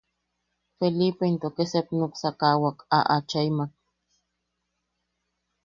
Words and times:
Felipe 0.77 1.23
into 1.29 1.47
ke 1.55 1.63
sep 1.71 1.87
nuksakawak 1.99 2.77
a 2.97 2.99
achaimak. 3.15 3.71